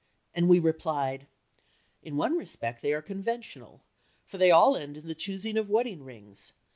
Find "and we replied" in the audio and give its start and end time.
0.33-1.27